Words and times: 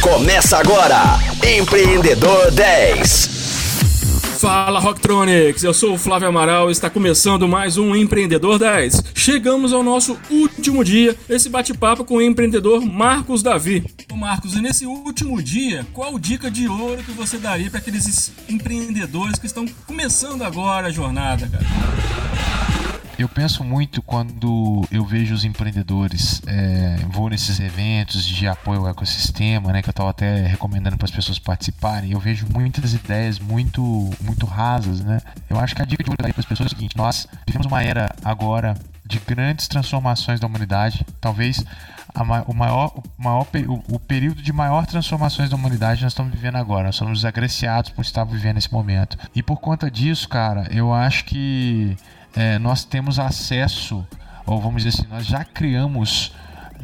Começa 0.00 0.56
agora, 0.56 1.18
Empreendedor 1.46 2.50
10. 2.52 3.28
Fala 4.38 4.80
Rocktronics, 4.80 5.62
eu 5.62 5.74
sou 5.74 5.92
o 5.92 5.98
Flávio 5.98 6.26
Amaral 6.26 6.70
e 6.70 6.72
está 6.72 6.88
começando 6.88 7.46
mais 7.46 7.76
um 7.76 7.94
Empreendedor 7.94 8.58
10. 8.58 9.04
Chegamos 9.14 9.74
ao 9.74 9.82
nosso 9.82 10.18
último 10.30 10.82
dia, 10.82 11.14
esse 11.28 11.50
bate-papo 11.50 12.02
com 12.02 12.16
o 12.16 12.22
empreendedor 12.22 12.80
Marcos 12.80 13.42
Davi. 13.42 13.84
Ô 14.10 14.16
Marcos, 14.16 14.54
e 14.54 14.62
nesse 14.62 14.86
último 14.86 15.42
dia, 15.42 15.86
qual 15.92 16.18
dica 16.18 16.50
de 16.50 16.66
ouro 16.66 17.02
que 17.02 17.12
você 17.12 17.36
daria 17.36 17.68
para 17.68 17.80
aqueles 17.80 18.32
empreendedores 18.48 19.38
que 19.38 19.46
estão 19.46 19.66
começando 19.86 20.42
agora 20.42 20.86
a 20.86 20.90
jornada, 20.90 21.46
cara? 21.46 22.79
Eu 23.20 23.28
penso 23.28 23.62
muito 23.62 24.00
quando 24.00 24.82
eu 24.90 25.04
vejo 25.04 25.34
os 25.34 25.44
empreendedores, 25.44 26.40
é, 26.46 26.96
vou 27.10 27.28
nesses 27.28 27.60
eventos 27.60 28.24
de 28.24 28.48
apoio 28.48 28.80
ao 28.80 28.88
ecossistema, 28.88 29.70
né, 29.70 29.82
que 29.82 29.90
eu 29.90 29.92
estava 29.92 30.08
até 30.08 30.46
recomendando 30.46 30.96
para 30.96 31.04
as 31.04 31.10
pessoas 31.10 31.38
participarem. 31.38 32.12
Eu 32.12 32.18
vejo 32.18 32.46
muitas 32.50 32.94
ideias 32.94 33.38
muito, 33.38 33.82
muito 34.22 34.46
rasas, 34.46 35.02
né. 35.02 35.20
Eu 35.50 35.60
acho 35.60 35.76
que 35.76 35.82
a 35.82 35.84
dica 35.84 36.02
de 36.02 36.08
ouro 36.08 36.16
para 36.16 36.30
as 36.34 36.46
pessoas 36.46 36.72
é 36.72 36.72
o 36.72 36.76
seguinte: 36.78 36.96
nós 36.96 37.28
vivemos 37.46 37.66
uma 37.66 37.82
era 37.82 38.10
agora 38.24 38.74
de 39.04 39.18
grandes 39.18 39.68
transformações 39.68 40.40
da 40.40 40.46
humanidade, 40.46 41.04
talvez 41.20 41.62
o 42.46 42.54
maior, 42.54 42.94
o, 42.96 43.22
maior 43.22 43.46
o, 43.68 43.96
o, 43.96 44.00
período 44.00 44.40
de 44.40 44.52
maior 44.52 44.86
transformações 44.86 45.50
da 45.50 45.56
humanidade 45.56 46.02
nós 46.02 46.12
estamos 46.12 46.32
vivendo 46.32 46.56
agora. 46.56 46.84
Nós 46.84 46.96
somos 46.96 47.26
agraciados 47.26 47.90
por 47.90 48.00
estar 48.00 48.24
vivendo 48.24 48.56
esse 48.56 48.72
momento. 48.72 49.18
E 49.34 49.42
por 49.42 49.58
conta 49.58 49.90
disso, 49.90 50.26
cara, 50.26 50.66
eu 50.70 50.90
acho 50.94 51.26
que 51.26 51.98
é, 52.34 52.58
nós 52.58 52.84
temos 52.84 53.18
acesso, 53.18 54.06
ou 54.46 54.60
vamos 54.60 54.82
dizer 54.82 55.00
assim, 55.00 55.08
nós 55.10 55.26
já 55.26 55.44
criamos 55.44 56.32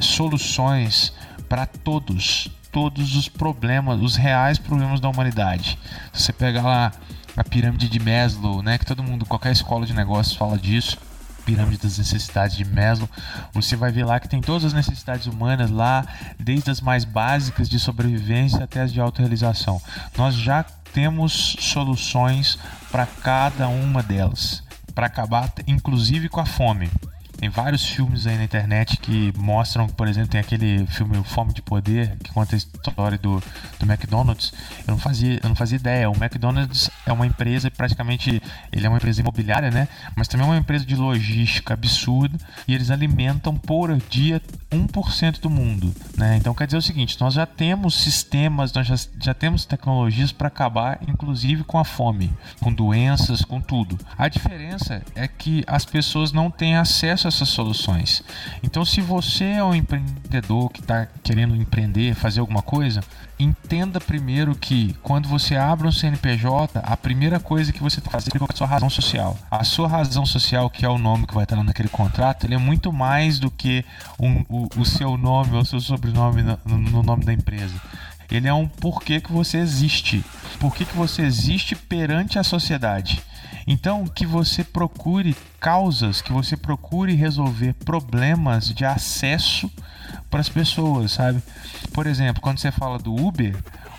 soluções 0.00 1.12
para 1.48 1.66
todos, 1.66 2.48
todos 2.72 3.16
os 3.16 3.28
problemas, 3.28 4.00
os 4.00 4.16
reais 4.16 4.58
problemas 4.58 5.00
da 5.00 5.08
humanidade. 5.08 5.78
Se 6.12 6.24
você 6.24 6.32
pegar 6.32 6.62
lá 6.62 6.92
a 7.36 7.44
pirâmide 7.44 7.88
de 7.88 7.98
Maslow, 7.98 8.62
né, 8.62 8.78
que 8.78 8.86
todo 8.86 9.02
mundo, 9.02 9.24
qualquer 9.26 9.52
escola 9.52 9.86
de 9.86 9.92
negócios 9.92 10.36
fala 10.36 10.58
disso, 10.58 10.98
pirâmide 11.44 11.78
das 11.78 11.98
necessidades 11.98 12.56
de 12.56 12.64
Maslow, 12.64 13.08
você 13.52 13.76
vai 13.76 13.92
ver 13.92 14.04
lá 14.04 14.18
que 14.18 14.28
tem 14.28 14.40
todas 14.40 14.64
as 14.64 14.72
necessidades 14.72 15.26
humanas 15.26 15.70
lá, 15.70 16.04
desde 16.38 16.70
as 16.70 16.80
mais 16.80 17.04
básicas 17.04 17.68
de 17.68 17.78
sobrevivência 17.78 18.64
até 18.64 18.80
as 18.80 18.92
de 18.92 19.00
autorrealização. 19.00 19.80
Nós 20.18 20.34
já 20.34 20.64
temos 20.92 21.56
soluções 21.60 22.58
para 22.90 23.06
cada 23.06 23.68
uma 23.68 24.02
delas 24.02 24.65
para 24.96 25.08
acabar, 25.08 25.52
inclusive 25.66 26.30
com 26.30 26.40
a 26.40 26.46
fome. 26.46 26.90
Tem 27.36 27.48
vários 27.48 27.84
filmes 27.84 28.26
aí 28.26 28.36
na 28.36 28.44
internet 28.44 28.96
que 28.96 29.32
mostram, 29.36 29.86
por 29.86 30.08
exemplo, 30.08 30.30
tem 30.30 30.40
aquele 30.40 30.86
filme 30.86 31.22
Fome 31.24 31.52
de 31.52 31.60
Poder, 31.60 32.16
que 32.22 32.32
conta 32.32 32.56
a 32.56 32.58
história 32.58 33.18
do, 33.18 33.42
do 33.78 33.86
McDonald's. 33.86 34.52
Eu 34.86 34.92
não 34.92 34.98
fazia, 34.98 35.38
eu 35.42 35.48
não 35.48 35.56
fazia 35.56 35.76
ideia. 35.76 36.10
O 36.10 36.16
McDonald's 36.16 36.90
é 37.04 37.12
uma 37.12 37.26
empresa, 37.26 37.70
praticamente, 37.70 38.42
ele 38.72 38.86
é 38.86 38.88
uma 38.88 38.96
empresa 38.96 39.20
imobiliária, 39.20 39.70
né? 39.70 39.86
Mas 40.16 40.28
também 40.28 40.46
é 40.46 40.50
uma 40.50 40.58
empresa 40.58 40.84
de 40.84 40.96
logística 40.96 41.74
absurda 41.74 42.38
e 42.66 42.74
eles 42.74 42.90
alimentam 42.90 43.54
por 43.54 43.94
dia 44.08 44.40
1% 44.70 45.40
do 45.40 45.50
mundo, 45.50 45.94
né? 46.16 46.36
Então 46.36 46.54
quer 46.54 46.66
dizer 46.66 46.78
o 46.78 46.82
seguinte, 46.82 47.20
nós 47.20 47.34
já 47.34 47.46
temos 47.46 47.94
sistemas, 47.94 48.72
nós 48.72 48.86
já, 48.86 48.96
já 49.20 49.34
temos 49.34 49.64
tecnologias 49.64 50.32
para 50.32 50.48
acabar, 50.48 50.98
inclusive 51.06 51.64
com 51.64 51.78
a 51.78 51.84
fome, 51.84 52.32
com 52.60 52.72
doenças, 52.72 53.42
com 53.42 53.60
tudo. 53.60 53.98
A 54.16 54.28
diferença 54.28 55.02
é 55.14 55.28
que 55.28 55.62
as 55.66 55.84
pessoas 55.84 56.32
não 56.32 56.50
têm 56.50 56.76
acesso 56.76 57.25
essas 57.28 57.48
soluções. 57.48 58.22
Então, 58.62 58.84
se 58.84 59.00
você 59.00 59.44
é 59.44 59.64
um 59.64 59.74
empreendedor 59.74 60.70
que 60.70 60.80
está 60.80 61.06
querendo 61.22 61.54
empreender, 61.56 62.14
fazer 62.14 62.40
alguma 62.40 62.62
coisa, 62.62 63.00
entenda 63.38 64.00
primeiro 64.00 64.54
que 64.54 64.94
quando 65.02 65.28
você 65.28 65.56
abre 65.56 65.86
um 65.86 65.92
CNPJ, 65.92 66.80
a 66.82 66.96
primeira 66.96 67.38
coisa 67.38 67.72
que 67.72 67.82
você 67.82 68.00
tem 68.00 68.06
que 68.06 68.12
fazer 68.12 68.30
é 68.34 68.44
a 68.48 68.56
sua 68.56 68.66
razão 68.66 68.90
social. 68.90 69.38
A 69.50 69.64
sua 69.64 69.88
razão 69.88 70.24
social, 70.24 70.70
que 70.70 70.84
é 70.84 70.88
o 70.88 70.98
nome 70.98 71.26
que 71.26 71.34
vai 71.34 71.44
estar 71.44 71.62
naquele 71.62 71.88
contrato, 71.88 72.44
ele 72.46 72.54
é 72.54 72.58
muito 72.58 72.92
mais 72.92 73.38
do 73.38 73.50
que 73.50 73.84
um, 74.18 74.44
o, 74.48 74.68
o, 74.76 74.84
seu 74.84 75.16
nome 75.16 75.54
ou 75.54 75.60
o 75.60 75.66
seu 75.66 75.80
sobrenome 75.80 76.42
no, 76.42 76.78
no 76.78 77.02
nome 77.02 77.24
da 77.24 77.32
empresa 77.32 77.74
ele 78.30 78.48
é 78.48 78.52
um 78.52 78.66
porquê 78.66 79.20
que 79.20 79.32
você 79.32 79.58
existe. 79.58 80.24
Por 80.58 80.74
que, 80.74 80.84
que 80.84 80.96
você 80.96 81.22
existe 81.22 81.76
perante 81.76 82.38
a 82.38 82.42
sociedade. 82.42 83.22
Então, 83.66 84.06
que 84.06 84.24
você 84.24 84.62
procure 84.62 85.36
causas, 85.58 86.22
que 86.22 86.32
você 86.32 86.56
procure 86.56 87.14
resolver 87.14 87.72
problemas 87.72 88.68
de 88.68 88.84
acesso 88.84 89.68
para 90.30 90.40
as 90.40 90.48
pessoas, 90.48 91.12
sabe? 91.12 91.42
Por 91.92 92.06
exemplo, 92.06 92.40
quando 92.40 92.58
você 92.58 92.70
fala 92.70 92.98
do 92.98 93.12
Uber, 93.12 93.56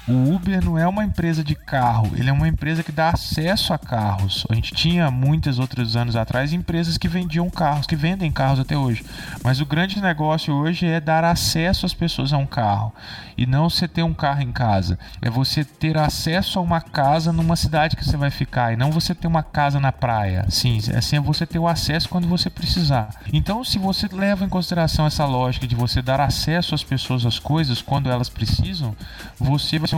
o 0.07 0.33
Uber 0.33 0.63
não 0.63 0.77
é 0.77 0.87
uma 0.87 1.03
empresa 1.03 1.43
de 1.43 1.53
carro, 1.53 2.11
ele 2.15 2.29
é 2.29 2.33
uma 2.33 2.47
empresa 2.47 2.81
que 2.81 2.91
dá 2.91 3.09
acesso 3.09 3.73
a 3.73 3.77
carros. 3.77 4.45
A 4.49 4.55
gente 4.55 4.73
tinha 4.73 5.11
muitos 5.11 5.59
outros 5.59 5.97
anos 5.97 6.15
atrás 6.15 6.53
empresas 6.53 6.97
que 6.97 7.09
vendiam 7.09 7.49
carros, 7.49 7.85
que 7.85 7.95
vendem 7.95 8.31
carros 8.31 8.59
até 8.59 8.77
hoje. 8.77 9.03
Mas 9.43 9.59
o 9.59 9.65
grande 9.65 10.01
negócio 10.01 10.53
hoje 10.53 10.85
é 10.85 11.01
dar 11.01 11.23
acesso 11.23 11.85
às 11.85 11.93
pessoas 11.93 12.31
a 12.31 12.37
um 12.37 12.45
carro 12.45 12.93
e 13.37 13.45
não 13.45 13.69
você 13.69 13.87
ter 13.87 14.03
um 14.03 14.13
carro 14.13 14.41
em 14.41 14.51
casa. 14.51 14.97
É 15.21 15.29
você 15.29 15.63
ter 15.63 15.97
acesso 15.97 16.57
a 16.57 16.61
uma 16.61 16.79
casa 16.81 17.33
numa 17.33 17.55
cidade 17.55 17.95
que 17.95 18.05
você 18.05 18.15
vai 18.15 18.31
ficar 18.31 18.73
e 18.73 18.77
não 18.77 18.91
você 18.91 19.13
ter 19.13 19.27
uma 19.27 19.43
casa 19.43 19.79
na 19.79 19.91
praia. 19.91 20.45
Sim, 20.49 20.79
assim 20.95 21.17
é 21.17 21.19
você 21.19 21.45
ter 21.45 21.59
o 21.59 21.67
acesso 21.67 22.07
quando 22.07 22.27
você 22.27 22.49
precisar. 22.49 23.09
Então, 23.31 23.63
se 23.63 23.77
você 23.77 24.07
leva 24.07 24.45
em 24.45 24.49
consideração 24.49 25.05
essa 25.05 25.25
lógica 25.25 25.67
de 25.67 25.75
você 25.75 26.01
dar 26.01 26.21
acesso 26.21 26.73
às 26.73 26.83
pessoas 26.83 27.25
às 27.25 27.37
coisas 27.37 27.81
quando 27.81 28.09
elas 28.09 28.29
precisam, 28.29 28.95
você 29.37 29.77
vai 29.77 29.87
ser 29.87 29.96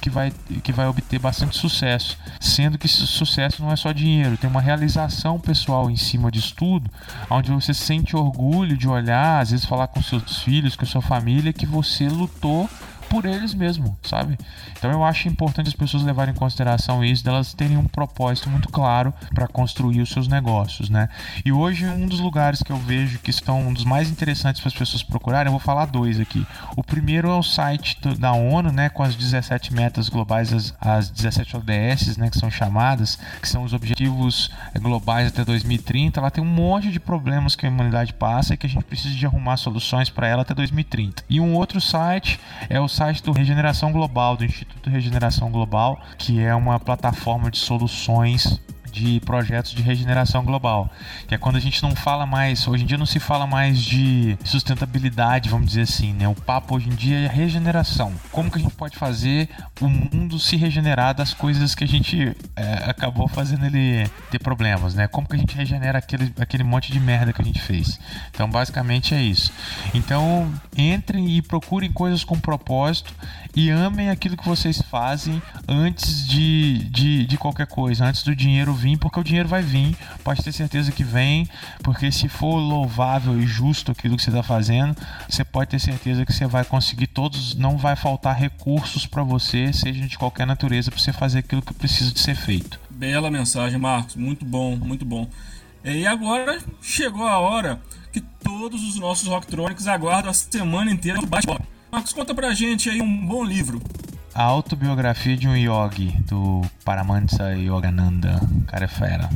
que 0.00 0.10
vai, 0.10 0.32
que 0.62 0.72
vai 0.72 0.86
obter 0.86 1.18
bastante 1.18 1.56
sucesso. 1.56 2.18
Sendo 2.40 2.78
que 2.78 2.86
esse 2.86 3.06
sucesso 3.06 3.62
não 3.62 3.72
é 3.72 3.76
só 3.76 3.92
dinheiro, 3.92 4.36
tem 4.36 4.48
uma 4.48 4.60
realização 4.60 5.38
pessoal 5.38 5.90
em 5.90 5.96
cima 5.96 6.30
disso 6.30 6.54
tudo, 6.56 6.90
onde 7.28 7.50
você 7.50 7.74
sente 7.74 8.16
orgulho 8.16 8.76
de 8.76 8.88
olhar, 8.88 9.40
às 9.40 9.50
vezes 9.50 9.66
falar 9.66 9.88
com 9.88 10.02
seus 10.02 10.42
filhos, 10.42 10.76
com 10.76 10.86
sua 10.86 11.02
família, 11.02 11.52
que 11.52 11.66
você 11.66 12.08
lutou 12.08 12.68
por 13.10 13.26
eles 13.26 13.52
mesmo, 13.52 13.98
sabe? 14.02 14.38
Então 14.78 14.90
eu 14.90 15.04
acho 15.04 15.28
importante 15.28 15.66
as 15.66 15.74
pessoas 15.74 16.04
levarem 16.04 16.32
em 16.32 16.36
consideração 16.36 17.04
isso, 17.04 17.24
delas 17.24 17.52
terem 17.52 17.76
um 17.76 17.84
propósito 17.84 18.48
muito 18.48 18.68
claro 18.68 19.12
para 19.34 19.48
construir 19.48 20.00
os 20.00 20.10
seus 20.10 20.28
negócios, 20.28 20.88
né? 20.88 21.08
E 21.44 21.50
hoje 21.50 21.84
um 21.86 22.06
dos 22.06 22.20
lugares 22.20 22.62
que 22.62 22.70
eu 22.70 22.76
vejo 22.76 23.18
que 23.18 23.30
estão 23.30 23.60
um 23.66 23.72
dos 23.72 23.84
mais 23.84 24.08
interessantes 24.08 24.60
para 24.60 24.68
as 24.68 24.74
pessoas 24.74 25.02
procurarem, 25.02 25.48
eu 25.48 25.52
vou 25.52 25.60
falar 25.60 25.86
dois 25.86 26.20
aqui. 26.20 26.46
O 26.76 26.84
primeiro 26.84 27.28
é 27.28 27.34
o 27.34 27.42
site 27.42 27.98
da 28.16 28.32
ONU, 28.32 28.70
né, 28.70 28.88
com 28.88 29.02
as 29.02 29.16
17 29.16 29.74
metas 29.74 30.08
globais, 30.08 30.52
as, 30.52 30.74
as 30.80 31.10
17 31.10 31.56
ODS, 31.56 32.16
né, 32.16 32.30
que 32.30 32.38
são 32.38 32.50
chamadas, 32.50 33.18
que 33.42 33.48
são 33.48 33.64
os 33.64 33.72
objetivos 33.72 34.50
eh, 34.72 34.78
globais 34.78 35.28
até 35.28 35.44
2030. 35.44 36.20
Lá 36.20 36.30
tem 36.30 36.44
um 36.44 36.46
monte 36.46 36.92
de 36.92 37.00
problemas 37.00 37.56
que 37.56 37.66
a 37.66 37.68
humanidade 37.68 38.14
passa 38.14 38.54
e 38.54 38.56
que 38.56 38.66
a 38.66 38.70
gente 38.70 38.84
precisa 38.84 39.14
de 39.14 39.26
arrumar 39.26 39.56
soluções 39.56 40.08
para 40.08 40.28
ela 40.28 40.42
até 40.42 40.54
2030. 40.54 41.24
E 41.28 41.40
um 41.40 41.54
outro 41.54 41.80
site 41.80 42.38
é 42.68 42.78
o 42.78 42.88
site 43.00 43.22
do 43.22 43.32
Regeneração 43.32 43.92
Global, 43.92 44.36
do 44.36 44.44
Instituto 44.44 44.90
Regeneração 44.90 45.50
Global, 45.50 45.98
que 46.18 46.38
é 46.38 46.54
uma 46.54 46.78
plataforma 46.78 47.50
de 47.50 47.56
soluções 47.56 48.60
de 48.90 49.20
projetos 49.20 49.72
de 49.72 49.82
regeneração 49.82 50.44
global, 50.44 50.90
que 51.26 51.34
é 51.34 51.38
quando 51.38 51.56
a 51.56 51.60
gente 51.60 51.82
não 51.82 51.94
fala 51.94 52.26
mais, 52.26 52.66
hoje 52.66 52.84
em 52.84 52.86
dia 52.86 52.98
não 52.98 53.06
se 53.06 53.20
fala 53.20 53.46
mais 53.46 53.80
de 53.80 54.36
sustentabilidade, 54.44 55.48
vamos 55.48 55.68
dizer 55.68 55.82
assim, 55.82 56.12
né? 56.12 56.28
O 56.28 56.34
papo 56.34 56.76
hoje 56.76 56.88
em 56.88 56.94
dia 56.94 57.18
é 57.18 57.26
regeneração. 57.28 58.12
Como 58.30 58.50
que 58.50 58.58
a 58.58 58.60
gente 58.60 58.74
pode 58.74 58.96
fazer 58.96 59.48
o 59.80 59.88
mundo 59.88 60.38
se 60.38 60.56
regenerar 60.56 61.14
das 61.14 61.32
coisas 61.32 61.74
que 61.74 61.84
a 61.84 61.88
gente 61.88 62.36
é, 62.56 62.90
acabou 62.90 63.28
fazendo 63.28 63.66
ele 63.66 64.08
ter 64.30 64.38
problemas, 64.38 64.94
né? 64.94 65.06
Como 65.06 65.28
que 65.28 65.36
a 65.36 65.38
gente 65.38 65.56
regenera 65.56 65.98
aquele, 65.98 66.32
aquele 66.38 66.64
monte 66.64 66.92
de 66.92 67.00
merda 67.00 67.32
que 67.32 67.42
a 67.42 67.44
gente 67.44 67.60
fez. 67.60 67.98
Então, 68.30 68.48
basicamente 68.48 69.14
é 69.14 69.22
isso. 69.22 69.52
Então, 69.94 70.52
entrem 70.76 71.36
e 71.36 71.42
procurem 71.42 71.92
coisas 71.92 72.24
com 72.24 72.38
propósito 72.38 73.14
e 73.54 73.70
amem 73.70 74.10
aquilo 74.10 74.36
que 74.36 74.46
vocês 74.46 74.80
fazem 74.82 75.42
antes 75.68 76.26
de, 76.26 76.78
de, 76.90 77.26
de 77.26 77.36
qualquer 77.36 77.66
coisa, 77.66 78.04
antes 78.04 78.22
do 78.22 78.34
dinheiro 78.34 78.72
vir, 78.80 78.98
porque 78.98 79.20
o 79.20 79.24
dinheiro 79.24 79.48
vai 79.48 79.62
vir, 79.62 79.96
pode 80.24 80.42
ter 80.42 80.52
certeza 80.52 80.90
que 80.90 81.04
vem, 81.04 81.48
porque 81.82 82.10
se 82.10 82.28
for 82.28 82.56
louvável 82.56 83.38
e 83.38 83.46
justo 83.46 83.92
aquilo 83.92 84.16
que 84.16 84.22
você 84.22 84.30
está 84.30 84.42
fazendo, 84.42 84.96
você 85.28 85.44
pode 85.44 85.70
ter 85.70 85.78
certeza 85.78 86.24
que 86.24 86.32
você 86.32 86.46
vai 86.46 86.64
conseguir 86.64 87.08
todos, 87.08 87.54
não 87.54 87.76
vai 87.76 87.96
faltar 87.96 88.36
recursos 88.36 89.06
para 89.06 89.22
você, 89.22 89.72
seja 89.72 90.06
de 90.06 90.16
qualquer 90.16 90.46
natureza, 90.46 90.90
para 90.90 91.00
você 91.00 91.12
fazer 91.12 91.40
aquilo 91.40 91.62
que 91.62 91.74
precisa 91.74 92.12
de 92.12 92.20
ser 92.20 92.34
feito. 92.34 92.80
Bela 92.90 93.30
mensagem, 93.30 93.78
Marcos, 93.78 94.16
muito 94.16 94.44
bom, 94.44 94.76
muito 94.76 95.04
bom. 95.04 95.28
E 95.84 96.06
agora 96.06 96.58
chegou 96.80 97.26
a 97.26 97.38
hora 97.38 97.80
que 98.12 98.20
todos 98.20 98.82
os 98.82 98.96
nossos 98.96 99.28
rocktronics 99.28 99.86
aguardam 99.86 100.30
a 100.30 100.34
semana 100.34 100.90
inteira 100.90 101.20
do 101.20 101.26
bate-bola. 101.26 101.60
Marcos, 101.90 102.12
conta 102.12 102.34
pra 102.34 102.52
gente 102.54 102.88
aí 102.88 103.00
um 103.00 103.26
bom 103.26 103.42
livro. 103.42 103.80
A 104.34 104.42
autobiografia 104.44 105.36
de 105.36 105.48
um 105.48 105.56
yogi, 105.56 106.12
do 106.28 106.62
Paramahansa 106.84 107.52
Yogananda. 107.54 108.40
O 108.42 108.62
cara 108.62 108.84
é 108.84 108.88
fera. 108.88 109.28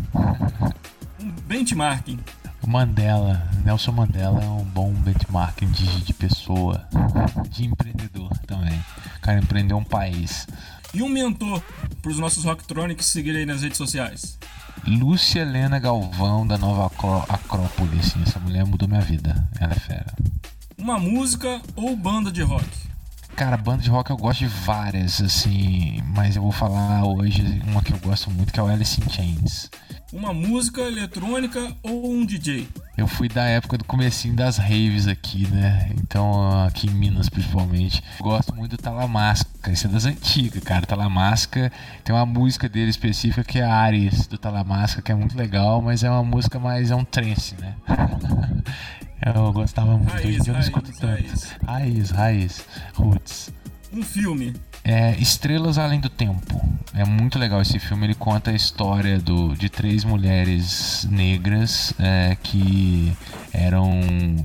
Um 1.21 1.31
benchmarking. 1.47 2.21
O 2.63 2.71
Mandela, 2.71 3.47
Nelson 3.65 3.93
Mandela 3.93 4.43
é 4.43 4.47
um 4.49 4.65
bom 4.65 4.93
benchmarking 4.93 5.71
de, 5.71 6.01
de 6.03 6.15
pessoa, 6.15 6.87
de 7.51 7.65
empreendedor. 7.65 8.31
também. 8.47 8.79
O 9.17 9.21
cara 9.21 9.39
empreendeu 9.39 9.77
um 9.77 9.85
país. 9.85 10.47
E 10.93 11.03
um 11.03 11.09
mentor 11.09 11.61
para 12.01 12.11
os 12.11 12.19
nossos 12.19 12.45
Rocktronics 12.45 13.07
seguirem 13.07 13.45
nas 13.45 13.63
redes 13.63 13.77
sociais? 13.77 14.39
Lúcia 14.87 15.41
Helena 15.41 15.79
Galvão, 15.79 16.47
da 16.47 16.57
Nova 16.57 16.87
Acrópole. 17.29 17.99
Assim, 17.99 18.23
essa 18.23 18.39
mulher 18.39 18.65
mudou 18.65 18.89
minha 18.89 19.01
vida. 19.01 19.47
Ela 19.59 19.73
é 19.73 19.79
fera. 19.79 20.15
Uma 20.79 20.99
música 20.99 21.61
ou 21.75 21.97
banda 21.97 22.31
de 22.31 22.43
rock? 22.43 22.65
Cara, 23.37 23.57
banda 23.57 23.83
de 23.83 23.91
rock 23.91 24.11
eu 24.11 24.17
gosto 24.17 24.41
de 24.41 24.47
várias, 24.47 25.21
assim, 25.21 26.01
mas 26.15 26.37
eu 26.37 26.43
vou 26.43 26.53
falar 26.53 27.05
hoje 27.05 27.61
uma 27.67 27.83
que 27.83 27.93
eu 27.93 27.99
gosto 27.99 28.31
muito, 28.31 28.53
que 28.53 28.61
é 28.61 28.63
o 28.63 28.69
Alice 28.69 29.01
in 29.01 29.11
Chains. 29.11 29.71
Uma 30.13 30.33
música 30.33 30.81
eletrônica 30.83 31.75
ou 31.83 32.13
um 32.13 32.25
DJ? 32.25 32.69
Eu 32.97 33.09
fui 33.09 33.29
da 33.29 33.43
época 33.43 33.77
do 33.77 33.85
comecinho 33.85 34.37
das 34.37 34.57
raves 34.57 35.09
aqui, 35.09 35.49
né? 35.49 35.91
Então, 35.99 36.65
aqui 36.65 36.87
em 36.87 36.91
Minas 36.91 37.29
principalmente. 37.29 38.01
Gosto 38.21 38.55
muito 38.55 38.77
do 38.77 38.79
Talamasca, 38.81 39.73
esse 39.73 39.87
é 39.87 39.89
das 39.89 40.05
antigas, 40.05 40.63
cara. 40.63 40.87
Talamasca 40.87 41.73
tem 42.05 42.15
uma 42.15 42.25
música 42.25 42.69
dele 42.69 42.91
específica 42.91 43.43
que 43.43 43.59
é 43.59 43.65
Ares 43.65 44.29
do 44.29 44.39
Talamasca, 44.39 45.03
que 45.03 45.11
é 45.11 45.15
muito 45.15 45.37
legal, 45.37 45.83
mas 45.83 46.05
é 46.05 46.11
uma 46.11 46.23
música 46.23 46.61
mais 46.61 46.93
é 46.93 46.95
um 46.95 47.05
trance, 47.05 47.57
né? 47.57 47.75
Eu 49.23 49.53
gostava 49.53 49.97
muito, 49.97 50.11
raiz, 50.11 50.41
hoje 50.41 50.49
eu 50.49 50.55
não 50.55 50.61
escuto 50.61 50.93
tanto. 50.93 51.07
raiz. 51.07 51.57
Raiz, 51.67 52.11
raiz, 52.11 52.67
roots. 52.95 53.53
Um 53.93 54.03
filme? 54.03 54.55
É 54.83 55.17
Estrelas 55.19 55.79
Além 55.79 56.01
do 56.01 56.11
Tempo. 56.11 56.61
É 56.93 57.05
muito 57.05 57.39
legal 57.39 57.63
esse 57.63 57.79
filme. 57.79 58.07
Ele 58.07 58.15
conta 58.15 58.51
a 58.51 58.55
história 58.55 59.19
do, 59.19 59.55
de 59.57 59.71
três 59.71 60.05
mulheres 60.05 61.07
negras 61.11 61.95
é, 61.99 62.37
que 62.43 63.17
eram 63.53 64.01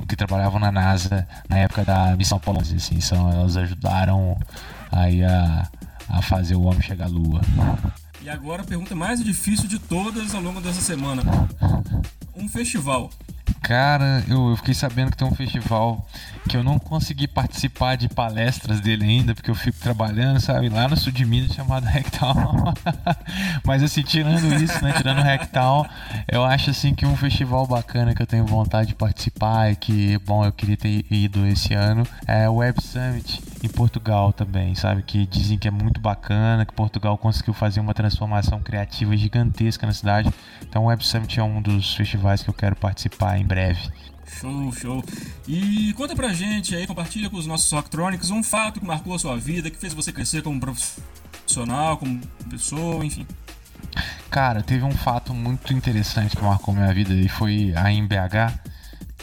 que 0.08 0.16
trabalhavam 0.16 0.60
na 0.60 0.72
NASA 0.72 1.28
na 1.50 1.58
época 1.58 1.84
da 1.84 2.16
missão 2.16 2.38
Apollo. 2.38 2.62
Assim, 2.62 3.02
são, 3.02 3.30
elas 3.30 3.58
ajudaram 3.58 4.38
aí 4.92 5.24
a, 5.24 5.68
a 6.08 6.22
fazer 6.22 6.56
o 6.56 6.62
homem 6.64 6.82
chegar 6.82 7.06
à 7.06 7.10
Lua. 7.10 7.42
E 8.22 8.30
agora 8.30 8.62
a 8.62 8.66
pergunta 8.66 8.96
mais 8.96 9.24
difícil 9.24 9.68
de 9.68 9.80
todas 9.80 10.34
ao 10.34 10.42
longo 10.42 10.62
dessa 10.62 10.82
semana. 10.82 11.24
Um 12.36 12.48
festival. 12.48 13.10
Cara, 13.70 14.24
eu, 14.28 14.50
eu 14.50 14.58
fiquei 14.58 14.74
sabendo 14.74 15.12
que 15.12 15.18
tem 15.18 15.28
um 15.28 15.36
festival 15.36 16.04
que 16.50 16.58
eu 16.58 16.64
não 16.64 16.80
consegui 16.80 17.28
participar 17.28 17.98
de 17.98 18.10
palestras 18.10 18.82
dele 18.82 19.04
ainda, 19.04 19.36
porque 19.36 19.52
eu 19.52 19.54
fico 19.54 19.78
trabalhando, 19.78 20.40
sabe, 20.40 20.70
lá 20.70 20.88
no 20.88 20.98
sul 20.98 21.12
de 21.12 21.24
Minas 21.24 21.54
chamado 21.54 21.86
Rectal. 21.86 22.36
Mas 23.64 23.84
assim, 23.84 24.02
tirando 24.02 24.52
isso, 24.56 24.84
né, 24.84 24.92
tirando 24.98 25.20
o 25.20 25.22
Rectal, 25.22 25.86
eu 26.28 26.44
acho 26.44 26.72
assim 26.72 26.96
que 26.96 27.06
um 27.06 27.16
festival 27.16 27.68
bacana 27.68 28.16
que 28.16 28.24
eu 28.24 28.26
tenho 28.26 28.44
vontade 28.44 28.88
de 28.88 28.96
participar 28.96 29.72
e 29.72 29.76
que, 29.76 30.18
bom, 30.26 30.44
eu 30.44 30.52
queria 30.52 30.76
ter 30.76 31.06
ido 31.12 31.46
esse 31.46 31.76
ano 31.76 32.08
é 32.26 32.50
o 32.50 32.56
Web 32.56 32.82
Summit 32.82 33.40
em 33.62 33.68
Portugal 33.68 34.32
também, 34.32 34.74
sabe, 34.76 35.04
que 35.04 35.26
dizem 35.26 35.58
que 35.58 35.68
é 35.68 35.72
muito 35.72 36.00
bacana, 36.00 36.66
que 36.66 36.74
Portugal 36.74 37.18
conseguiu 37.18 37.54
fazer 37.54 37.80
uma 37.80 37.94
transformação 37.94 38.62
criativa 38.62 39.16
gigantesca 39.18 39.86
na 39.86 39.94
cidade. 39.94 40.34
Então 40.62 40.84
o 40.84 40.86
Web 40.86 41.06
Summit 41.06 41.40
é 41.40 41.44
um 41.44 41.62
dos 41.62 41.94
festivais 41.96 42.42
que 42.42 42.50
eu 42.50 42.54
quero 42.54 42.76
participar 42.76 43.38
em 43.38 43.46
breve. 43.46 43.82
Show, 44.26 44.72
show. 44.72 45.04
E 45.48 45.94
conta 45.94 46.16
pra 46.16 46.32
gente 46.32 46.76
aí, 46.76 46.86
compartilha 46.86 47.30
com 47.30 47.38
os 47.38 47.48
nossos 47.48 47.70
Rocktronics 47.72 48.30
um 48.30 48.44
fato 48.44 48.80
que 48.80 48.86
marcou 48.86 49.14
a 49.14 49.20
sua 49.20 49.38
vida, 49.38 49.70
que 49.70 49.78
fez 49.78 49.94
você 49.94 50.12
crescer 50.12 50.42
como 50.44 50.60
profissional, 50.60 51.98
como 51.98 52.22
pessoa, 52.50 53.04
enfim. 53.04 53.26
Cara, 54.30 54.62
teve 54.62 54.84
um 54.84 54.92
fato 54.92 55.34
muito 55.34 55.74
interessante 55.74 56.38
que 56.38 56.44
marcou 56.44 56.74
minha 56.74 56.94
vida 56.94 57.14
e 57.14 57.28
foi 57.28 57.74
aí 57.76 57.98
em 57.98 58.06
BH. 58.06 58.54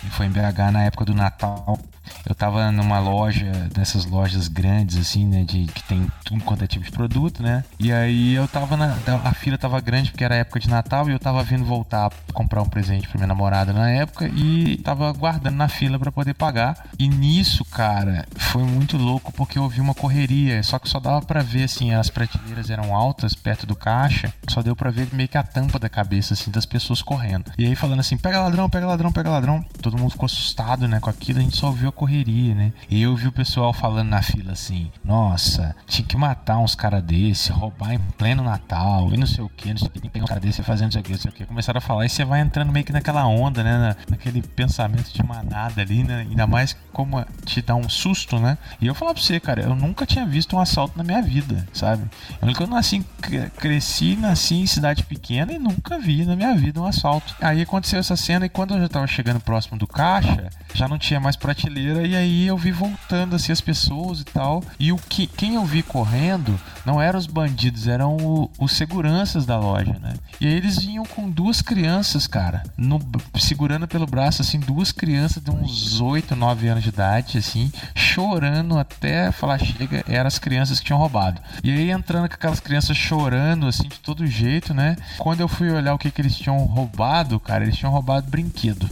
E 0.05 0.11
foi 0.11 0.27
em 0.27 0.31
BH 0.31 0.73
na 0.73 0.85
época 0.85 1.05
do 1.05 1.15
Natal. 1.15 1.79
Eu 2.27 2.35
tava 2.35 2.71
numa 2.73 2.99
loja, 2.99 3.51
dessas 3.73 4.05
lojas 4.05 4.49
grandes, 4.49 4.97
assim, 4.97 5.27
né? 5.27 5.45
De, 5.45 5.65
que 5.67 5.83
tem 5.85 6.07
tudo 6.25 6.43
quanto 6.45 6.65
é 6.65 6.67
tipo 6.67 6.85
de 6.85 6.91
produto, 6.91 7.43
né? 7.43 7.65
E 7.79 7.93
aí 7.93 8.35
eu 8.35 8.49
tava 8.49 8.77
na. 8.77 8.97
A 9.25 9.33
fila 9.33 9.57
tava 9.57 9.81
grande 9.81 10.11
porque 10.11 10.25
era 10.25 10.35
época 10.35 10.61
de 10.61 10.69
Natal 10.69 11.09
e 11.09 11.13
eu 11.13 11.19
tava 11.19 11.43
vindo 11.43 11.65
voltar 11.65 12.11
pra 12.11 12.35
comprar 12.35 12.63
um 12.63 12.69
presente 12.69 13.09
pra 13.09 13.19
minha 13.19 13.27
namorada 13.27 13.73
na 13.73 13.89
época 13.91 14.29
e 14.29 14.79
tava 14.79 15.13
guardando 15.13 15.57
na 15.57 15.69
fila 15.69 15.99
pra 15.99 16.13
poder 16.13 16.35
pagar. 16.35 16.89
E 16.99 17.09
nisso, 17.09 17.65
cara, 17.65 18.27
foi 18.37 18.63
muito 18.63 18.97
louco 18.97 19.33
porque 19.33 19.59
eu 19.59 19.63
ouvi 19.63 19.81
uma 19.81 19.95
correria. 19.95 20.63
Só 20.63 20.79
que 20.79 20.89
só 20.89 20.99
dava 20.99 21.23
pra 21.23 21.43
ver, 21.43 21.65
assim, 21.65 21.93
as 21.93 22.11
prateleiras 22.11 22.71
eram 22.71 22.95
altas 22.95 23.35
perto 23.35 23.67
do 23.67 23.77
caixa. 23.77 24.33
Só 24.49 24.63
deu 24.63 24.75
pra 24.75 24.91
ver 24.91 25.09
meio 25.13 25.29
que 25.29 25.39
a 25.39 25.43
tampa 25.43 25.79
da 25.79 25.89
cabeça, 25.89 26.35
assim, 26.35 26.51
das 26.51 26.67
pessoas 26.67 27.03
correndo. 27.03 27.53
E 27.59 27.67
aí 27.67 27.75
falando 27.75 28.01
assim: 28.01 28.17
pega 28.17 28.41
ladrão, 28.41 28.69
pega 28.69 28.87
ladrão, 28.87 29.13
pega 29.13 29.31
ladrão. 29.31 29.65
Todo 29.81 29.97
mundo 29.97 30.11
ficou 30.11 30.27
assustado, 30.27 30.89
né, 30.89 31.01
com 31.01 31.11
aquilo. 31.11 31.39
A 31.39 31.43
gente 31.43 31.57
só 31.57 31.69
ouviu 31.69 31.89
a 31.89 31.93
correria, 31.97 32.55
né? 32.55 32.73
E 32.89 33.03
eu 33.03 33.17
vi 33.17 33.27
o 33.27 33.33
pessoal 33.33 33.73
falando 33.73 34.09
na 34.09 34.23
fila 34.23 34.53
assim: 34.53 34.91
nossa, 35.05 35.75
tinha 35.87 36.07
que 36.07 36.17
matar 36.17 36.59
uns 36.59 36.75
caras 36.75 37.03
desse, 37.03 37.51
roubar 37.51 37.93
em 37.95 37.99
pleno 38.19 38.43
Natal 38.45 39.13
e 39.13 39.17
não 39.17 39.27
sei 39.27 39.43
o 39.43 39.49
que, 39.49 39.71
não 39.71 39.79
sei 39.79 39.89
o 39.89 39.91
que, 39.91 40.09
pegar 40.09 40.25
um 40.25 40.29
cara 40.29 40.41
desse 40.41 40.63
fazendo 40.63 40.91
isso 40.91 40.99
aqui, 40.99 41.13
não 41.13 41.19
sei 41.19 41.31
o 41.31 41.35
que. 41.35 41.45
Começaram 41.47 41.79
a 41.79 41.81
falar 41.81 42.05
e 42.07 42.09
você 42.09 42.25
vai 42.25 42.41
entrando 42.41 42.71
meio 42.73 42.85
que 42.85 42.93
naquela 42.93 43.27
onda, 43.27 43.63
né? 43.65 43.79
na- 43.79 43.97
naquele 44.11 44.43
pensamento 44.43 45.13
de 45.13 45.23
manada 45.23 45.81
ali, 45.81 46.05
né? 46.05 46.27
Ainda 46.29 46.47
mais 46.47 46.77
como 46.93 47.25
te 47.45 47.61
dá 47.63 47.75
um 47.75 47.89
susto, 47.89 48.39
né? 48.39 48.57
E 48.81 48.87
eu 48.87 48.95
falar 48.95 49.15
pra 49.15 49.23
você, 49.23 49.41
cara, 49.41 49.63
eu 49.63 49.75
nunca 49.75 50.05
tinha 50.07 50.27
visto 50.27 50.57
um 50.57 50.61
assalto 50.61 50.97
na 50.97 51.05
minha 51.05 51.23
vida, 51.23 51.67
sabe? 51.73 52.05
Eu 52.41 52.47
nunca 52.49 52.67
nasci, 52.67 53.05
cre- 53.21 53.51
cresci, 53.51 54.17
nasci 54.17 54.55
em 54.57 54.67
cidade 54.67 55.03
pequena 55.03 55.53
e 55.53 55.59
nunca 55.59 55.99
vi 55.99 56.25
na 56.25 56.37
minha 56.37 56.55
vida 56.55 56.81
um 56.81 56.87
assalto. 56.87 57.35
Aí 57.41 57.63
aconteceu 57.63 57.99
essa 58.01 58.17
cena 58.17 58.47
e 58.47 58.49
quando 58.49 58.75
eu 58.75 58.81
já 58.81 58.89
tava 58.89 59.07
chegando 59.07 59.41
próximo 59.41 59.79
do 59.79 59.87
caixa, 59.87 60.49
já 60.75 60.89
não 60.89 60.99
tinha 60.99 61.21
mais 61.21 61.37
prateleira 61.37 61.86
e 62.05 62.15
aí 62.17 62.47
eu 62.47 62.57
vi 62.57 62.71
voltando 62.73 63.37
assim 63.37 63.53
as 63.53 63.61
pessoas 63.61 64.21
e 64.21 64.25
tal. 64.25 64.63
E 64.79 64.93
o 64.93 64.97
que 64.97 65.27
quem 65.27 65.55
eu 65.55 65.65
vi 65.65 65.83
correndo 65.83 66.59
não 66.85 67.01
eram 67.01 67.19
os 67.19 67.27
bandidos, 67.27 67.87
eram 67.89 68.17
o- 68.17 68.51
os 68.59 68.73
seguranças 68.73 69.45
da 69.47 69.59
loja, 69.59 69.97
né? 70.01 70.15
E 70.41 70.47
aí 70.47 70.53
eles 70.55 70.79
vinham 70.79 71.05
com 71.05 71.29
duas 71.31 71.61
crianças, 71.63 72.27
cara, 72.27 72.63
no- 72.77 73.01
segurando 73.39 73.89
pelo 73.89 74.07
braço 74.07 74.43
assim 74.43 74.59
duas 74.61 74.93
crianças 74.93 75.43
de 75.43 75.51
uns 75.51 76.01
8, 76.01 76.35
9 76.37 76.69
anos 76.69 76.83
de 76.83 76.89
idade, 76.91 77.39
assim, 77.39 77.71
chorando 77.95 78.79
até 78.79 79.31
falar 79.33 79.59
chega, 79.59 80.05
eram 80.09 80.27
as 80.29 80.39
crianças 80.39 80.79
que 80.79 80.87
tinham 80.87 80.99
roubado. 80.99 81.41
E 81.63 81.71
aí 81.71 81.91
entrando 81.91 82.29
com 82.29 82.35
aquelas 82.35 82.61
crianças 82.61 82.97
chorando 82.97 83.67
assim 83.67 83.89
de 83.89 83.99
todo 84.01 84.27
jeito, 84.27 84.73
né? 84.75 84.97
Quando 85.19 85.41
eu 85.41 85.49
fui 85.49 85.71
olhar 85.71 85.95
o 85.95 85.99
que 85.99 86.11
que 86.11 86.21
eles 86.21 86.37
tinham 86.37 86.57
roubado, 86.59 87.39
cara, 87.41 87.65
eles 87.65 87.77
tinham 87.77 87.93
roubado 87.93 88.31
brinquedo 88.31 88.89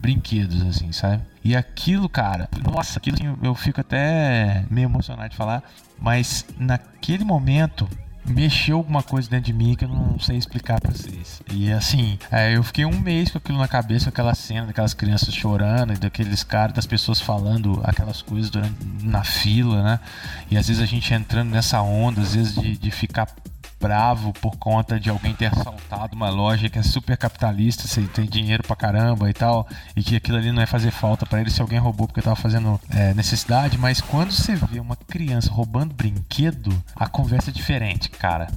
brinquedos, 0.00 0.62
assim, 0.62 0.92
sabe? 0.92 1.22
E 1.44 1.54
aquilo, 1.54 2.08
cara, 2.08 2.48
nossa, 2.62 2.98
aquilo 2.98 3.16
assim, 3.16 3.36
eu 3.42 3.54
fico 3.54 3.80
até 3.80 4.64
meio 4.70 4.86
emocionado 4.86 5.28
de 5.28 5.36
falar, 5.36 5.62
mas 5.98 6.44
naquele 6.58 7.24
momento 7.24 7.88
mexeu 8.26 8.76
alguma 8.76 9.02
coisa 9.02 9.28
dentro 9.28 9.46
de 9.46 9.52
mim 9.52 9.74
que 9.74 9.84
eu 9.84 9.88
não 9.88 10.18
sei 10.18 10.36
explicar 10.36 10.80
pra 10.80 10.92
vocês. 10.92 11.42
E 11.50 11.72
assim, 11.72 12.18
é, 12.30 12.56
eu 12.56 12.62
fiquei 12.62 12.84
um 12.84 13.00
mês 13.00 13.30
com 13.30 13.38
aquilo 13.38 13.58
na 13.58 13.68
cabeça, 13.68 14.10
aquela 14.10 14.34
cena 14.34 14.66
daquelas 14.66 14.94
crianças 14.94 15.34
chorando, 15.34 15.92
e 15.92 15.96
daqueles 15.96 16.42
caras, 16.44 16.74
das 16.74 16.86
pessoas 16.86 17.20
falando 17.20 17.80
aquelas 17.84 18.22
coisas 18.22 18.50
durante, 18.50 18.74
na 19.02 19.24
fila, 19.24 19.82
né? 19.82 20.00
E 20.50 20.56
às 20.56 20.68
vezes 20.68 20.82
a 20.82 20.86
gente 20.86 21.12
entrando 21.12 21.50
nessa 21.50 21.80
onda, 21.80 22.20
às 22.20 22.34
vezes 22.34 22.54
de, 22.54 22.76
de 22.76 22.90
ficar 22.90 23.26
bravo 23.80 24.32
por 24.34 24.56
conta 24.56 25.00
de 25.00 25.08
alguém 25.08 25.34
ter 25.34 25.46
assaltado 25.46 26.14
uma 26.14 26.28
loja 26.28 26.68
que 26.68 26.78
é 26.78 26.82
super 26.82 27.16
capitalista, 27.16 27.88
você 27.88 28.02
tem 28.02 28.26
dinheiro 28.26 28.62
pra 28.62 28.76
caramba 28.76 29.30
e 29.30 29.32
tal, 29.32 29.66
e 29.96 30.02
que 30.02 30.16
aquilo 30.16 30.36
ali 30.36 30.52
não 30.52 30.62
é 30.62 30.66
fazer 30.66 30.90
falta 30.90 31.24
pra 31.24 31.40
ele 31.40 31.50
se 31.50 31.62
alguém 31.62 31.78
roubou 31.78 32.06
porque 32.06 32.20
tava 32.20 32.36
fazendo 32.36 32.78
é, 32.90 33.14
necessidade, 33.14 33.78
mas 33.78 34.00
quando 34.00 34.32
você 34.32 34.54
vê 34.54 34.78
uma 34.78 34.96
criança 34.96 35.50
roubando 35.50 35.94
brinquedo, 35.94 36.70
a 36.94 37.08
conversa 37.08 37.50
é 37.50 37.52
diferente, 37.52 38.10
cara. 38.10 38.48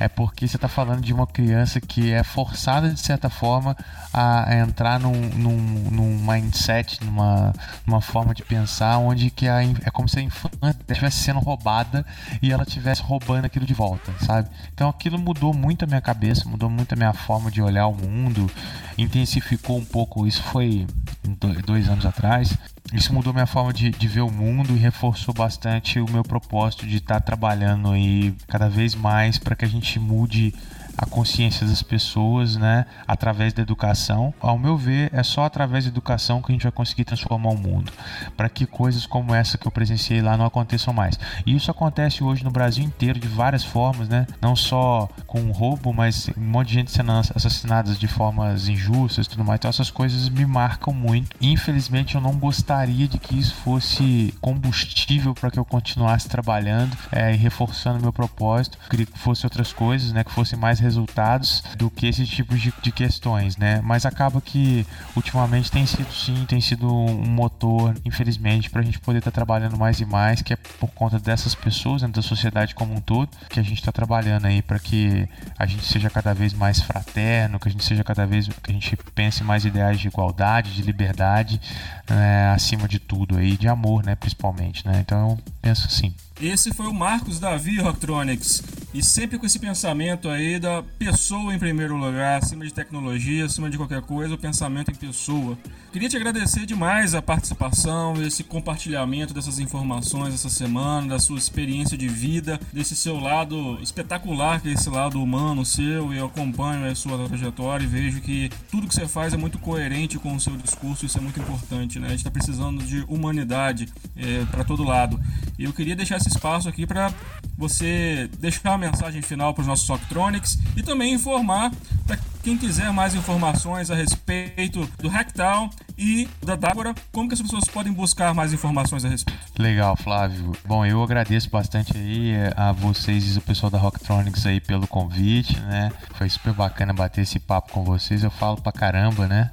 É 0.00 0.08
porque 0.08 0.48
você 0.48 0.58
tá 0.58 0.68
falando 0.68 1.00
de 1.00 1.12
uma 1.12 1.26
criança 1.26 1.80
que 1.80 2.12
é 2.12 2.24
forçada 2.24 2.90
de 2.90 3.00
certa 3.00 3.30
forma 3.30 3.76
a, 4.12 4.56
entrar 4.56 4.98
num, 4.98 5.12
num, 5.12 5.58
num 5.90 6.18
mindset, 6.18 7.04
numa, 7.04 7.52
numa 7.86 8.00
forma 8.00 8.34
de 8.34 8.42
pensar 8.42 8.98
onde 8.98 9.30
que 9.30 9.48
a, 9.48 9.62
é 9.62 9.90
como 9.92 10.08
se 10.08 10.18
a 10.18 10.22
infância 10.22 10.76
estivesse 10.88 11.18
sendo 11.18 11.38
roubada 11.38 12.04
e 12.40 12.52
ela 12.52 12.64
estivesse 12.64 13.02
roubando 13.02 13.46
aquilo 13.46 13.64
de 13.64 13.74
volta, 13.74 14.12
sabe? 14.20 14.48
Então 14.74 14.88
aquilo 14.88 15.18
mudou 15.18 15.52
muito 15.54 15.84
a 15.84 15.86
minha 15.86 16.00
cabeça, 16.00 16.48
mudou 16.48 16.68
muito 16.70 16.92
a 16.94 16.96
minha 16.96 17.12
forma 17.12 17.50
de 17.50 17.60
olhar 17.62 17.86
o 17.86 17.94
mundo, 17.94 18.50
intensificou 18.96 19.78
um 19.78 19.84
pouco. 19.84 20.26
Isso 20.26 20.42
foi 20.44 20.86
do- 21.22 21.62
dois 21.62 21.88
anos 21.88 22.06
atrás. 22.06 22.56
Isso 22.92 23.12
mudou 23.12 23.32
minha 23.32 23.46
forma 23.46 23.72
de, 23.72 23.90
de 23.90 24.08
ver 24.08 24.20
o 24.22 24.30
mundo 24.30 24.74
e 24.74 24.78
reforçou 24.78 25.32
bastante 25.34 26.00
o 26.00 26.10
meu 26.10 26.22
propósito 26.22 26.86
de 26.86 26.96
estar 26.96 27.20
trabalhando 27.20 27.90
aí 27.90 28.34
cada 28.48 28.68
vez 28.68 28.94
mais 28.94 29.38
para 29.38 29.54
que 29.54 29.64
a 29.64 29.68
gente 29.68 29.98
mude 29.98 30.54
a 30.96 31.06
consciência 31.06 31.66
das 31.66 31.82
pessoas, 31.82 32.56
né, 32.56 32.86
através 33.06 33.52
da 33.52 33.62
educação. 33.62 34.32
Ao 34.40 34.58
meu 34.58 34.76
ver, 34.76 35.10
é 35.12 35.22
só 35.22 35.44
através 35.44 35.84
da 35.84 35.90
educação 35.90 36.42
que 36.42 36.52
a 36.52 36.54
gente 36.54 36.62
vai 36.62 36.72
conseguir 36.72 37.04
transformar 37.04 37.50
o 37.50 37.58
mundo, 37.58 37.92
para 38.36 38.48
que 38.48 38.66
coisas 38.66 39.06
como 39.06 39.34
essa 39.34 39.58
que 39.58 39.66
eu 39.66 39.72
presenciei 39.72 40.20
lá 40.20 40.36
não 40.36 40.44
aconteçam 40.44 40.92
mais. 40.92 41.18
E 41.46 41.54
isso 41.54 41.70
acontece 41.70 42.22
hoje 42.22 42.44
no 42.44 42.50
Brasil 42.50 42.84
inteiro 42.84 43.18
de 43.18 43.28
várias 43.28 43.64
formas, 43.64 44.08
né? 44.08 44.26
Não 44.40 44.54
só 44.54 45.08
com 45.26 45.50
roubo, 45.50 45.92
mas 45.92 46.30
um 46.36 46.40
monte 46.40 46.68
de 46.68 46.74
gente 46.74 46.90
sendo 46.90 47.12
assassinada 47.12 47.94
de 47.94 48.06
formas 48.06 48.68
injustas, 48.68 49.26
tudo 49.26 49.44
mais. 49.44 49.58
Então 49.58 49.68
essas 49.68 49.90
coisas 49.90 50.28
me 50.28 50.44
marcam 50.44 50.92
muito. 50.92 51.36
Infelizmente, 51.40 52.14
eu 52.14 52.20
não 52.20 52.36
gostaria 52.36 53.08
de 53.08 53.18
que 53.18 53.38
isso 53.38 53.54
fosse 53.56 54.34
combustível 54.40 55.34
para 55.34 55.50
que 55.50 55.58
eu 55.58 55.64
continuasse 55.64 56.28
trabalhando 56.28 56.96
é, 57.10 57.32
e 57.32 57.36
reforçando 57.36 58.00
meu 58.00 58.12
propósito. 58.12 58.78
Queria 58.90 59.06
que 59.06 59.18
fosse 59.18 59.46
outras 59.46 59.72
coisas, 59.72 60.12
né? 60.12 60.24
Que 60.24 60.32
fossem 60.32 60.58
mais 60.58 60.80
resultados 60.82 61.62
do 61.76 61.90
que 61.90 62.06
esse 62.06 62.26
tipo 62.26 62.56
de, 62.56 62.72
de 62.82 62.92
questões, 62.92 63.56
né? 63.56 63.80
Mas 63.82 64.04
acaba 64.04 64.40
que 64.40 64.86
ultimamente 65.16 65.70
tem 65.70 65.86
sido 65.86 66.12
sim, 66.12 66.44
tem 66.46 66.60
sido 66.60 66.92
um 66.92 67.26
motor, 67.26 67.94
infelizmente, 68.04 68.68
para 68.68 68.80
a 68.80 68.84
gente 68.84 68.98
poder 68.98 69.18
estar 69.18 69.30
tá 69.30 69.34
trabalhando 69.34 69.78
mais 69.78 70.00
e 70.00 70.04
mais, 70.04 70.42
que 70.42 70.52
é 70.52 70.56
por 70.56 70.90
conta 70.90 71.18
dessas 71.18 71.54
pessoas, 71.54 72.02
né, 72.02 72.08
da 72.08 72.22
sociedade 72.22 72.74
como 72.74 72.94
um 72.94 73.00
todo, 73.00 73.30
que 73.48 73.60
a 73.60 73.62
gente 73.62 73.78
está 73.78 73.92
trabalhando 73.92 74.46
aí 74.46 74.60
para 74.60 74.78
que 74.78 75.28
a 75.58 75.66
gente 75.66 75.84
seja 75.84 76.10
cada 76.10 76.34
vez 76.34 76.52
mais 76.52 76.80
fraterno, 76.80 77.58
que 77.58 77.68
a 77.68 77.70
gente 77.70 77.84
seja 77.84 78.02
cada 78.02 78.26
vez 78.26 78.48
que 78.48 78.70
a 78.70 78.74
gente 78.74 78.96
pense 79.14 79.44
mais 79.44 79.64
ideais 79.64 80.00
de 80.00 80.08
igualdade, 80.08 80.74
de 80.74 80.82
liberdade, 80.82 81.60
né, 82.08 82.50
acima 82.50 82.88
de 82.88 82.98
tudo 82.98 83.38
aí, 83.38 83.56
de 83.56 83.68
amor, 83.68 84.04
né, 84.04 84.14
principalmente, 84.14 84.86
né? 84.86 85.00
Então 85.00 85.30
eu 85.30 85.38
penso 85.60 85.86
assim. 85.86 86.14
Esse 86.40 86.72
foi 86.72 86.86
o 86.86 86.94
Marcos 86.94 87.38
Davi 87.38 87.78
Rocktronics. 87.78 88.62
E 88.94 89.02
sempre 89.02 89.38
com 89.38 89.46
esse 89.46 89.58
pensamento 89.58 90.28
aí 90.28 90.58
da 90.58 90.82
pessoa 90.98 91.54
em 91.54 91.58
primeiro 91.58 91.96
lugar, 91.96 92.42
acima 92.42 92.62
de 92.62 92.74
tecnologia, 92.74 93.46
acima 93.46 93.70
de 93.70 93.78
qualquer 93.78 94.02
coisa, 94.02 94.34
o 94.34 94.38
pensamento 94.38 94.90
em 94.90 94.94
pessoa. 94.94 95.56
Queria 95.90 96.10
te 96.10 96.16
agradecer 96.16 96.66
demais 96.66 97.14
a 97.14 97.22
participação, 97.22 98.22
esse 98.22 98.44
compartilhamento 98.44 99.32
dessas 99.32 99.58
informações 99.58 100.34
essa 100.34 100.50
semana, 100.50 101.08
da 101.08 101.18
sua 101.18 101.38
experiência 101.38 101.96
de 101.96 102.06
vida, 102.06 102.60
desse 102.70 102.94
seu 102.94 103.18
lado 103.18 103.78
espetacular, 103.80 104.60
que 104.60 104.68
é 104.68 104.72
esse 104.72 104.90
lado 104.90 105.22
humano 105.22 105.64
seu, 105.64 106.12
e 106.12 106.18
eu 106.18 106.26
acompanho 106.26 106.90
a 106.90 106.94
sua 106.94 107.26
trajetória 107.26 107.84
e 107.84 107.88
vejo 107.88 108.20
que 108.20 108.50
tudo 108.70 108.86
que 108.86 108.94
você 108.94 109.08
faz 109.08 109.32
é 109.32 109.38
muito 109.38 109.58
coerente 109.58 110.18
com 110.18 110.34
o 110.34 110.40
seu 110.40 110.54
discurso, 110.56 111.06
isso 111.06 111.16
é 111.16 111.20
muito 111.20 111.40
importante, 111.40 111.98
né? 111.98 112.08
A 112.08 112.10
gente 112.10 112.20
está 112.20 112.30
precisando 112.30 112.84
de 112.84 113.04
humanidade 113.08 113.88
é, 114.16 114.44
para 114.50 114.64
todo 114.64 114.84
lado. 114.84 115.18
E 115.58 115.64
eu 115.64 115.72
queria 115.72 115.96
deixar 115.96 116.18
esse 116.18 116.30
espaço 116.32 116.68
aqui 116.68 116.86
para 116.86 117.12
você 117.56 118.28
deixar 118.38 118.70
uma 118.70 118.78
mensagem 118.78 119.22
final 119.22 119.54
para 119.54 119.62
os 119.62 119.66
nossos 119.66 119.86
Socktronics 119.86 120.58
e 120.76 120.82
também 120.82 121.14
informar 121.14 121.70
para 122.06 122.18
quem 122.42 122.56
quiser 122.56 122.92
mais 122.92 123.14
informações 123.14 123.90
a 123.90 123.94
respeito 123.94 124.88
do 124.98 125.08
Hacktown 125.08 125.70
e 126.02 126.28
da 126.44 126.56
Dágora, 126.56 126.92
como 127.12 127.28
que 127.28 127.34
as 127.34 127.40
pessoas 127.40 127.62
podem 127.64 127.92
buscar 127.92 128.34
mais 128.34 128.52
informações 128.52 129.04
a 129.04 129.08
respeito? 129.08 129.40
Legal, 129.56 129.96
Flávio. 129.96 130.50
Bom, 130.66 130.84
eu 130.84 131.00
agradeço 131.00 131.48
bastante 131.48 131.96
aí 131.96 132.32
eh, 132.32 132.52
a 132.56 132.72
vocês 132.72 133.36
e 133.36 133.38
o 133.38 133.40
pessoal 133.40 133.70
da 133.70 133.78
Rocktronics 133.78 134.44
aí 134.44 134.60
pelo 134.60 134.88
convite, 134.88 135.56
né? 135.60 135.92
Foi 136.14 136.28
super 136.28 136.52
bacana 136.54 136.92
bater 136.92 137.20
esse 137.20 137.38
papo 137.38 137.72
com 137.72 137.84
vocês. 137.84 138.24
Eu 138.24 138.32
falo 138.32 138.60
pra 138.60 138.72
caramba, 138.72 139.28
né? 139.28 139.52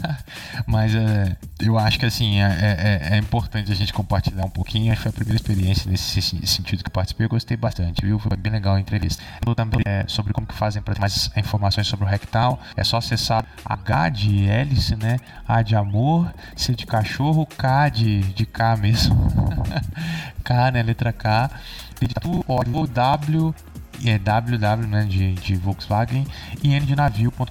Mas 0.66 0.94
é, 0.94 1.36
eu 1.60 1.78
acho 1.78 1.98
que 1.98 2.06
assim, 2.06 2.40
é, 2.40 3.08
é, 3.10 3.14
é, 3.16 3.18
importante 3.18 3.70
a 3.70 3.74
gente 3.74 3.92
compartilhar 3.92 4.46
um 4.46 4.50
pouquinho. 4.50 4.90
Acho 4.90 5.02
que 5.02 5.02
foi 5.02 5.10
a 5.10 5.12
primeira 5.12 5.36
experiência 5.36 5.90
nesse 5.90 6.22
sentido 6.22 6.82
que 6.82 6.90
participei. 6.90 7.26
Eu 7.26 7.30
gostei 7.30 7.58
bastante, 7.58 8.06
viu? 8.06 8.18
Foi 8.18 8.36
bem 8.38 8.52
legal 8.52 8.76
a 8.76 8.80
entrevista. 8.80 9.22
Eu 9.46 9.54
também 9.54 9.82
é, 9.84 10.04
sobre 10.08 10.32
como 10.32 10.46
que 10.46 10.54
fazem 10.54 10.80
para 10.80 10.94
ter 10.94 11.00
mais 11.00 11.30
informações 11.36 11.86
sobre 11.86 12.06
o 12.06 12.08
Hacktown. 12.08 12.58
É 12.74 12.82
só 12.82 12.96
acessar 12.96 13.44
H 13.66 14.08
de 14.08 14.48
hélice, 14.48 14.96
né? 14.96 15.18
A 15.46 15.62
de 15.74 15.76
amor, 15.76 16.32
C 16.56 16.72
de 16.72 16.86
cachorro, 16.86 17.44
K 17.46 17.88
de, 17.88 18.20
de 18.32 18.46
K 18.46 18.76
mesmo. 18.76 19.16
K, 20.44 20.70
né? 20.70 20.82
Letra 20.82 21.12
K. 21.12 21.50
O 22.46 22.86
W 22.86 23.54
é 24.04 24.18
WW 24.18 24.86
né, 24.88 25.04
de, 25.04 25.32
de 25.34 25.56
Volkswagen 25.56 26.26
e 26.62 26.74
N 26.74 26.84
de 26.84 26.94
navio.com.br, 26.94 27.50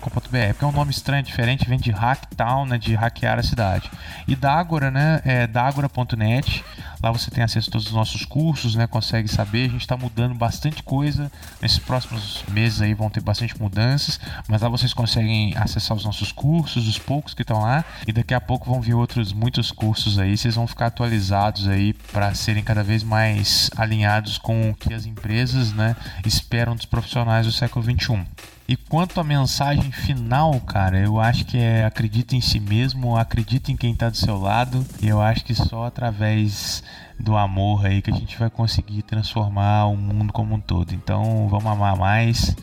porque 0.49 0.63
é 0.63 0.67
um 0.67 0.71
nome 0.71 0.91
estranho, 0.91 1.23
diferente, 1.23 1.67
vem 1.67 1.79
de 1.79 1.89
Hacktown, 1.91 2.65
né, 2.65 2.77
de 2.77 2.93
hackear 2.93 3.39
a 3.39 3.43
cidade. 3.43 3.89
E 4.27 4.35
Dagora, 4.35 4.91
né, 4.91 5.21
é 5.25 5.47
dagora.net, 5.47 6.63
lá 7.03 7.11
você 7.11 7.29
tem 7.29 7.43
acesso 7.43 7.69
a 7.69 7.73
todos 7.73 7.87
os 7.87 7.93
nossos 7.93 8.23
cursos, 8.23 8.75
né, 8.75 8.87
consegue 8.87 9.27
saber, 9.27 9.65
a 9.65 9.69
gente 9.69 9.81
está 9.81 9.97
mudando 9.97 10.33
bastante 10.33 10.81
coisa, 10.81 11.29
nesses 11.61 11.77
próximos 11.77 12.45
meses 12.49 12.81
aí 12.81 12.93
vão 12.93 13.09
ter 13.09 13.19
bastante 13.19 13.59
mudanças, 13.61 14.17
mas 14.47 14.61
lá 14.61 14.69
vocês 14.69 14.93
conseguem 14.93 15.53
acessar 15.57 15.97
os 15.97 16.05
nossos 16.05 16.31
cursos, 16.31 16.87
os 16.87 16.97
poucos 16.97 17.33
que 17.33 17.41
estão 17.41 17.61
lá, 17.61 17.83
e 18.07 18.13
daqui 18.13 18.33
a 18.33 18.39
pouco 18.39 18.71
vão 18.71 18.79
vir 18.79 18.93
outros 18.93 19.33
muitos 19.33 19.69
cursos 19.69 20.17
aí, 20.17 20.37
vocês 20.37 20.55
vão 20.55 20.65
ficar 20.65 20.85
atualizados 20.85 21.67
aí 21.67 21.93
para 22.13 22.33
serem 22.33 22.63
cada 22.63 22.83
vez 22.83 23.03
mais 23.03 23.69
alinhados 23.75 24.37
com 24.37 24.71
o 24.71 24.75
que 24.75 24.93
as 24.93 25.05
empresas, 25.05 25.73
né, 25.73 25.97
esperam 26.25 26.73
dos 26.73 26.85
profissionais 26.85 27.45
do 27.45 27.51
século 27.51 27.83
XXI. 27.83 28.25
E 28.67 28.77
quanto 28.77 29.19
à 29.19 29.23
mensagem 29.23 29.91
final, 29.91 30.59
cara, 30.61 30.97
eu 30.97 31.19
acho 31.19 31.45
que 31.45 31.57
é 31.57 31.83
acredita 31.83 32.35
em 32.35 32.41
si 32.41 32.59
mesmo, 32.59 33.17
acredita 33.17 33.71
em 33.71 33.75
quem 33.75 33.91
está 33.91 34.09
do 34.09 34.15
seu 34.15 34.37
lado. 34.37 34.85
E 35.01 35.07
eu 35.07 35.21
acho 35.21 35.43
que 35.43 35.53
só 35.53 35.85
através 35.85 36.81
do 37.19 37.35
amor 37.35 37.85
aí 37.85 38.01
que 38.01 38.09
a 38.09 38.13
gente 38.13 38.37
vai 38.37 38.49
conseguir 38.49 39.01
transformar 39.03 39.85
o 39.85 39.97
mundo 39.97 40.31
como 40.31 40.55
um 40.55 40.59
todo. 40.59 40.93
Então, 40.93 41.47
vamos 41.49 41.65
amar 41.65 41.95
mais, 41.97 42.55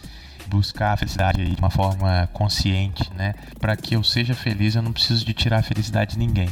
buscar 0.48 0.92
a 0.92 0.96
felicidade 0.96 1.42
aí 1.42 1.54
de 1.54 1.60
uma 1.60 1.70
forma 1.70 2.28
consciente, 2.32 3.10
né? 3.14 3.34
Para 3.58 3.76
que 3.76 3.94
eu 3.94 4.02
seja 4.02 4.34
feliz, 4.34 4.74
eu 4.74 4.82
não 4.82 4.92
preciso 4.92 5.24
de 5.24 5.34
tirar 5.34 5.58
a 5.58 5.62
felicidade 5.62 6.12
de 6.12 6.18
ninguém. 6.18 6.48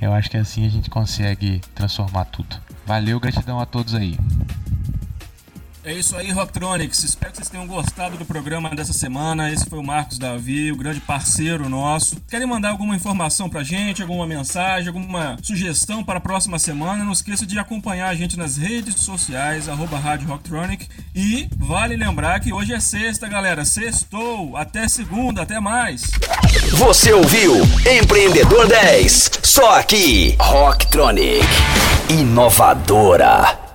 Eu 0.00 0.12
acho 0.12 0.30
que 0.30 0.36
assim 0.36 0.64
a 0.64 0.70
gente 0.70 0.88
consegue 0.88 1.60
transformar 1.74 2.26
tudo. 2.26 2.56
Valeu, 2.86 3.18
gratidão 3.18 3.60
a 3.60 3.66
todos 3.66 3.94
aí. 3.94 4.16
É 5.84 5.92
isso 5.92 6.16
aí, 6.16 6.30
Rocktronics. 6.30 7.02
Espero 7.02 7.32
que 7.32 7.38
vocês 7.38 7.48
tenham 7.48 7.66
gostado 7.66 8.16
do 8.16 8.24
programa 8.24 8.70
dessa 8.70 8.92
semana. 8.92 9.52
Esse 9.52 9.68
foi 9.68 9.80
o 9.80 9.82
Marcos 9.82 10.16
Davi, 10.16 10.70
o 10.70 10.76
grande 10.76 11.00
parceiro 11.00 11.68
nosso. 11.68 12.20
Querem 12.30 12.46
mandar 12.46 12.70
alguma 12.70 12.94
informação 12.94 13.50
pra 13.50 13.64
gente, 13.64 14.00
alguma 14.00 14.24
mensagem, 14.24 14.86
alguma 14.86 15.36
sugestão 15.42 16.04
para 16.04 16.18
a 16.18 16.20
próxima 16.20 16.56
semana? 16.56 17.04
Não 17.04 17.12
esqueça 17.12 17.44
de 17.44 17.58
acompanhar 17.58 18.10
a 18.10 18.14
gente 18.14 18.38
nas 18.38 18.56
redes 18.56 18.94
sociais, 19.00 19.68
arroba 19.68 19.98
Rádio 19.98 20.28
Rocktronic. 20.28 20.86
E 21.16 21.48
vale 21.56 21.96
lembrar 21.96 22.38
que 22.38 22.52
hoje 22.52 22.72
é 22.72 22.78
sexta, 22.78 23.26
galera. 23.26 23.64
Sextou. 23.64 24.56
Até 24.56 24.86
segunda, 24.86 25.42
até 25.42 25.58
mais. 25.58 26.02
Você 26.74 27.12
ouviu 27.12 27.54
Empreendedor 27.90 28.68
10. 28.68 29.30
Só 29.42 29.80
aqui, 29.80 30.36
Rocktronic. 30.38 31.44
Inovadora. 32.08 33.71